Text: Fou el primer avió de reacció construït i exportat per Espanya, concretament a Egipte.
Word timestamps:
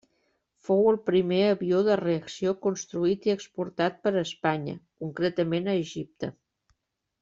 Fou 0.69 0.79
el 0.91 0.95
primer 1.09 1.41
avió 1.49 1.81
de 1.89 1.97
reacció 2.01 2.55
construït 2.65 3.29
i 3.31 3.35
exportat 3.37 4.03
per 4.09 4.15
Espanya, 4.27 4.77
concretament 5.07 5.75
a 5.75 5.81
Egipte. 5.87 6.37